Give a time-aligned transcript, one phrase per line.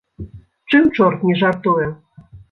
[0.69, 1.85] Чым чорт не жартуе!